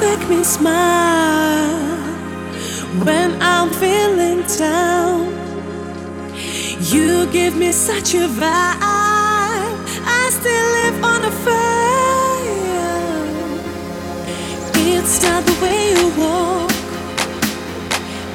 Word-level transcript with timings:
make 0.00 0.28
me 0.28 0.42
smile 0.42 1.68
when 3.04 3.30
I'm 3.42 3.68
feeling 3.70 4.42
down. 4.58 5.28
You 6.92 7.26
give 7.30 7.54
me 7.56 7.70
such 7.70 8.14
a 8.14 8.26
vibe. 8.40 8.80
I 10.18 10.30
still 10.38 10.68
live 10.78 11.04
on 11.04 11.24
a 11.24 11.32
fire. 11.44 11.70
It's 14.92 15.22
not 15.22 15.44
the 15.44 15.56
way 15.62 15.90
you 15.94 16.06
walk, 16.22 16.72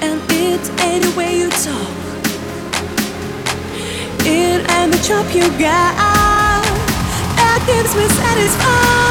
and 0.02 0.22
it 0.30 0.64
ain't 0.88 1.04
the 1.04 1.14
way 1.18 1.32
you 1.42 1.50
talk. 1.50 1.96
It 4.24 4.60
ain't 4.72 4.92
the 4.94 5.02
job 5.08 5.26
you 5.34 5.50
got 5.60 5.96
that 7.38 7.60
gives 7.68 7.96
me 7.96 8.06
satisfaction. 8.20 9.05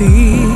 你 0.00 0.47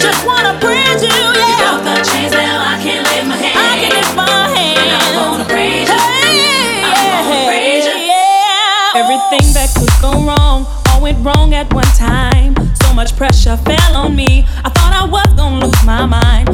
Just 0.00 0.24
wanna 0.26 0.54
praise 0.60 1.02
you. 1.02 1.08
Yeah. 1.10 1.80
The 1.82 1.94
chains 2.08 2.32
now, 2.32 2.62
I 2.72 2.78
can 2.82 3.02
lift 3.02 3.26
my 3.26 3.36
hands. 3.36 3.56
I 3.58 3.78
can 3.80 3.90
lift 3.96 4.14
my 4.16 4.48
hands. 4.56 4.78
And 4.78 4.90
I 4.94 5.28
wanna 5.30 5.44
praise 5.44 5.88
you. 5.88 5.94
Hey, 5.94 6.82
I 6.84 6.92
wanna 7.10 7.46
praise 7.48 7.84
you. 7.86 7.96
yeah. 8.12 9.00
Everything 9.02 9.46
that 9.54 9.68
could 9.76 9.94
go 10.00 10.12
wrong, 10.26 10.66
all 10.90 11.00
went 11.00 11.18
wrong 11.24 11.54
at 11.54 11.72
one 11.72 11.90
time. 11.96 12.54
So 12.82 12.94
much 12.94 13.16
pressure 13.16 13.56
fell 13.56 13.96
on 13.96 14.14
me. 14.16 14.46
I 14.64 14.70
thought 14.70 14.92
I 14.94 15.04
was 15.04 15.26
gonna 15.36 15.64
lose 15.66 15.84
my 15.84 16.06
mind. 16.06 16.48